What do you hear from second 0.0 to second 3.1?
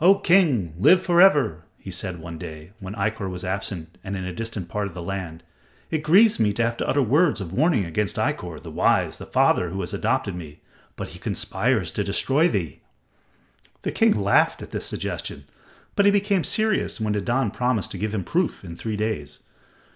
"O King, live for ever!" he said one day, when